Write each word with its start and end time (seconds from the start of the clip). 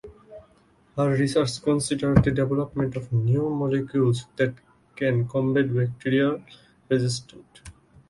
Her 0.95 1.11
research 1.15 1.61
considers 1.61 2.17
the 2.23 2.31
development 2.31 2.95
of 2.95 3.13
new 3.13 3.51
molecules 3.51 4.25
that 4.35 4.55
can 4.95 5.27
combat 5.27 5.71
bacterial 5.71 6.41
resistance. 6.89 7.45